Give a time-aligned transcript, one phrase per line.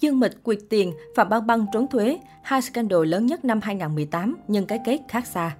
[0.00, 4.36] Dương Mịch quyệt tiền, Phạm Băng Băng trốn thuế, hai scandal lớn nhất năm 2018
[4.48, 5.56] nhưng cái kết khác xa.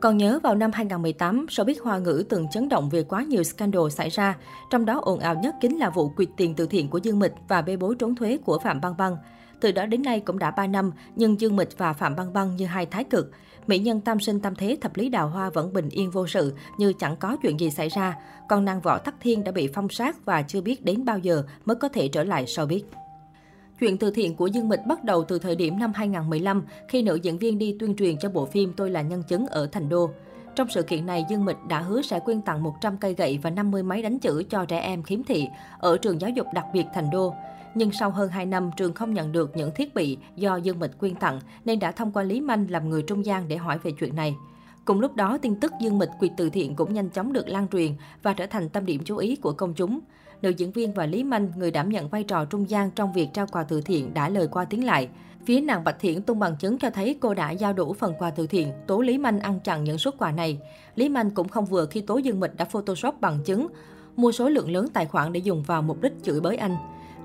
[0.00, 3.88] Còn nhớ vào năm 2018, showbiz hoa ngữ từng chấn động về quá nhiều scandal
[3.90, 4.36] xảy ra,
[4.70, 7.32] trong đó ồn ào nhất chính là vụ quyệt tiền từ thiện của Dương Mịch
[7.48, 9.16] và bê bối trốn thuế của Phạm Băng Băng.
[9.60, 12.56] Từ đó đến nay cũng đã 3 năm, nhưng Dương Mịch và Phạm Băng Băng
[12.56, 13.30] như hai thái cực.
[13.66, 16.54] Mỹ nhân tam sinh tam thế thập lý đào hoa vẫn bình yên vô sự,
[16.78, 18.16] như chẳng có chuyện gì xảy ra.
[18.48, 21.42] Còn nàng võ tắc thiên đã bị phong sát và chưa biết đến bao giờ
[21.64, 22.80] mới có thể trở lại showbiz.
[23.80, 27.14] Chuyện từ thiện của Dương Mịch bắt đầu từ thời điểm năm 2015 khi nữ
[27.14, 30.10] diễn viên đi tuyên truyền cho bộ phim Tôi là nhân chứng ở Thành Đô.
[30.54, 33.50] Trong sự kiện này, Dương Mịch đã hứa sẽ quyên tặng 100 cây gậy và
[33.50, 35.48] 50 máy đánh chữ cho trẻ em khiếm thị
[35.78, 37.34] ở trường giáo dục đặc biệt Thành Đô.
[37.74, 40.98] Nhưng sau hơn 2 năm, trường không nhận được những thiết bị do Dương Mịch
[40.98, 43.92] quyên tặng nên đã thông qua Lý Manh làm người trung gian để hỏi về
[43.98, 44.36] chuyện này.
[44.84, 47.68] Cùng lúc đó, tin tức Dương Mịch quyệt từ thiện cũng nhanh chóng được lan
[47.68, 47.92] truyền
[48.22, 50.00] và trở thành tâm điểm chú ý của công chúng.
[50.42, 53.28] Nữ diễn viên và Lý Manh, người đảm nhận vai trò trung gian trong việc
[53.34, 55.08] trao quà từ thiện đã lời qua tiếng lại.
[55.44, 58.30] Phía nàng Bạch Thiển tung bằng chứng cho thấy cô đã giao đủ phần quà
[58.30, 60.58] từ thiện, tố Lý Manh ăn chặn những suất quà này.
[60.94, 63.66] Lý Manh cũng không vừa khi tố Dương Mịch đã photoshop bằng chứng,
[64.16, 66.76] mua số lượng lớn tài khoản để dùng vào mục đích chửi bới anh.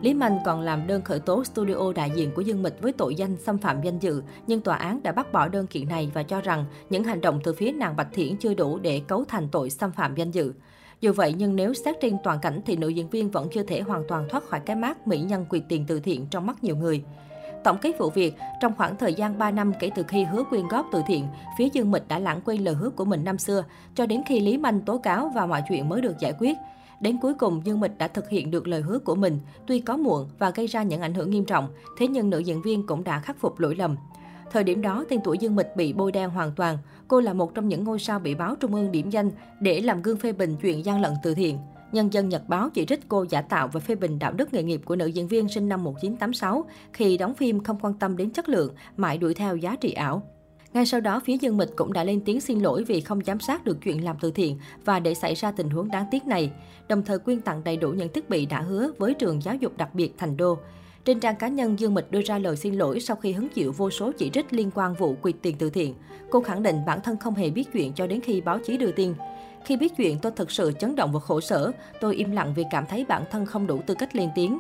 [0.02, 3.16] Lý Manh còn làm đơn khởi tố studio đại diện của Dương Mịch với tội
[3.16, 6.24] danh xâm phạm danh dự, nhưng tòa án đã bác bỏ đơn kiện này và
[6.24, 9.50] cho rằng những hành động từ phía nàng Bạch Thiển chưa đủ để cấu thành
[9.52, 10.54] tội xâm phạm danh dự.
[11.06, 13.82] Dù vậy, nhưng nếu xét trên toàn cảnh thì nữ diễn viên vẫn chưa thể
[13.82, 16.76] hoàn toàn thoát khỏi cái mát mỹ nhân quyệt tiền từ thiện trong mắt nhiều
[16.76, 17.04] người.
[17.64, 20.68] Tổng kết vụ việc, trong khoảng thời gian 3 năm kể từ khi hứa quyên
[20.68, 23.64] góp từ thiện, phía Dương Mịch đã lãng quên lời hứa của mình năm xưa,
[23.96, 26.58] cho đến khi Lý Manh tố cáo và mọi chuyện mới được giải quyết.
[27.00, 29.98] Đến cuối cùng, Dương Mịch đã thực hiện được lời hứa của mình, tuy có
[29.98, 31.68] muộn và gây ra những ảnh hưởng nghiêm trọng,
[31.98, 33.96] thế nhưng nữ diễn viên cũng đã khắc phục lỗi lầm.
[34.56, 36.78] Thời điểm đó, tên tuổi Dương Mịch bị bôi đen hoàn toàn.
[37.08, 40.02] Cô là một trong những ngôi sao bị báo Trung ương điểm danh để làm
[40.02, 41.58] gương phê bình chuyện gian lận từ thiện.
[41.92, 44.64] Nhân dân Nhật báo chỉ trích cô giả tạo và phê bình đạo đức nghề
[44.64, 48.30] nghiệp của nữ diễn viên sinh năm 1986 khi đóng phim không quan tâm đến
[48.30, 50.24] chất lượng, mãi đuổi theo giá trị ảo.
[50.74, 53.40] Ngay sau đó, phía Dương Mịch cũng đã lên tiếng xin lỗi vì không giám
[53.40, 56.52] sát được chuyện làm từ thiện và để xảy ra tình huống đáng tiếc này,
[56.88, 59.78] đồng thời quyên tặng đầy đủ những thiết bị đã hứa với trường giáo dục
[59.78, 60.58] đặc biệt Thành Đô.
[61.06, 63.72] Trên trang cá nhân, Dương Mịch đưa ra lời xin lỗi sau khi hứng chịu
[63.72, 65.94] vô số chỉ trích liên quan vụ quyệt tiền từ thiện.
[66.30, 68.92] Cô khẳng định bản thân không hề biết chuyện cho đến khi báo chí đưa
[68.92, 69.14] tin.
[69.66, 71.72] Khi biết chuyện, tôi thực sự chấn động và khổ sở.
[72.02, 74.60] Tôi im lặng vì cảm thấy bản thân không đủ tư cách lên tiếng.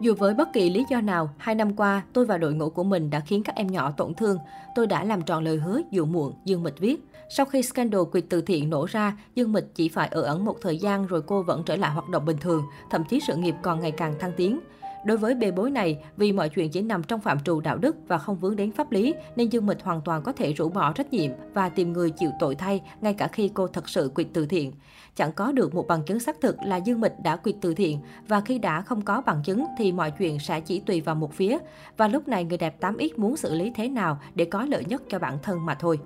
[0.00, 2.84] Dù với bất kỳ lý do nào, hai năm qua, tôi và đội ngũ của
[2.84, 4.38] mình đã khiến các em nhỏ tổn thương.
[4.74, 7.04] Tôi đã làm tròn lời hứa dù muộn, Dương Mịch viết.
[7.36, 10.56] Sau khi scandal quyệt từ thiện nổ ra, Dương Mịch chỉ phải ở ẩn một
[10.62, 13.54] thời gian rồi cô vẫn trở lại hoạt động bình thường, thậm chí sự nghiệp
[13.62, 14.60] còn ngày càng thăng tiến.
[15.04, 17.96] Đối với bê bối này, vì mọi chuyện chỉ nằm trong phạm trù đạo đức
[18.08, 20.92] và không vướng đến pháp lý, nên Dương Mịch hoàn toàn có thể rũ bỏ
[20.92, 24.26] trách nhiệm và tìm người chịu tội thay ngay cả khi cô thật sự quyệt
[24.32, 24.72] từ thiện.
[25.16, 28.00] Chẳng có được một bằng chứng xác thực là Dương Mịch đã quyệt từ thiện
[28.28, 31.34] và khi đã không có bằng chứng thì mọi chuyện sẽ chỉ tùy vào một
[31.34, 31.58] phía.
[31.96, 35.02] Và lúc này người đẹp 8X muốn xử lý thế nào để có lợi nhất
[35.08, 35.98] cho bản thân mà thôi.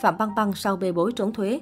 [0.00, 1.60] Phạm Băng Băng sau bê bối trốn thuế.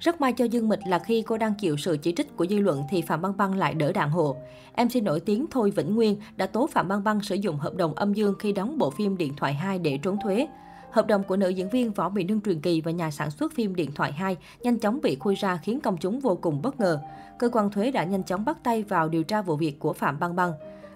[0.00, 2.58] Rất may cho Dương Mịch là khi cô đang chịu sự chỉ trích của dư
[2.58, 4.36] luận thì Phạm Băng Băng lại đỡ đạn hộ.
[4.76, 7.94] MC nổi tiếng Thôi Vĩnh Nguyên đã tố Phạm Băng Băng sử dụng hợp đồng
[7.94, 10.46] âm dương khi đóng bộ phim Điện thoại 2 để trốn thuế.
[10.90, 13.52] Hợp đồng của nữ diễn viên Võ Mỹ Nương Truyền Kỳ và nhà sản xuất
[13.54, 16.80] phim Điện thoại 2 nhanh chóng bị khui ra khiến công chúng vô cùng bất
[16.80, 17.00] ngờ.
[17.38, 20.18] Cơ quan thuế đã nhanh chóng bắt tay vào điều tra vụ việc của Phạm
[20.18, 20.52] Băng Băng.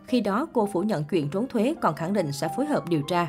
[0.07, 3.03] Khi đó, cô phủ nhận chuyện trốn thuế còn khẳng định sẽ phối hợp điều
[3.03, 3.29] tra.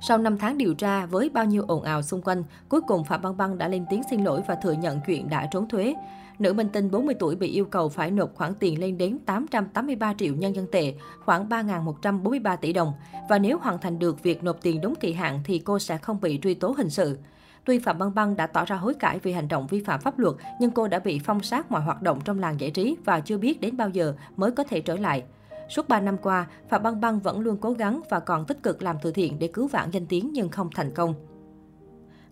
[0.00, 3.22] Sau 5 tháng điều tra với bao nhiêu ồn ào xung quanh, cuối cùng Phạm
[3.22, 5.94] Băng Băng đã lên tiếng xin lỗi và thừa nhận chuyện đã trốn thuế.
[6.38, 10.14] Nữ minh tinh 40 tuổi bị yêu cầu phải nộp khoản tiền lên đến 883
[10.18, 10.94] triệu nhân dân tệ,
[11.24, 12.92] khoảng 3.143 tỷ đồng.
[13.28, 16.20] Và nếu hoàn thành được việc nộp tiền đúng kỳ hạn thì cô sẽ không
[16.20, 17.18] bị truy tố hình sự.
[17.64, 20.18] Tuy Phạm Băng Băng đã tỏ ra hối cải vì hành động vi phạm pháp
[20.18, 23.20] luật, nhưng cô đã bị phong sát mọi hoạt động trong làng giải trí và
[23.20, 25.22] chưa biết đến bao giờ mới có thể trở lại.
[25.68, 28.82] Suốt 3 năm qua, Phạm Băng Băng vẫn luôn cố gắng và còn tích cực
[28.82, 31.14] làm từ thiện để cứu vãn danh tiếng nhưng không thành công.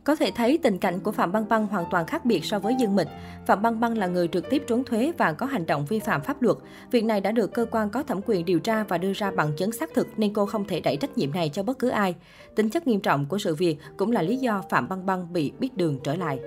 [0.04, 2.74] Có thể thấy tình cảnh của Phạm Băng Băng hoàn toàn khác biệt so với
[2.74, 3.08] Dương Mịch.
[3.46, 6.22] Phạm Băng Băng là người trực tiếp trốn thuế và có hành động vi phạm
[6.22, 6.56] pháp luật.
[6.90, 9.52] Việc này đã được cơ quan có thẩm quyền điều tra và đưa ra bằng
[9.56, 12.14] chứng xác thực nên cô không thể đẩy trách nhiệm này cho bất cứ ai.
[12.56, 15.52] Tính chất nghiêm trọng của sự việc cũng là lý do Phạm Băng Băng bị
[15.58, 16.40] biết đường trở lại.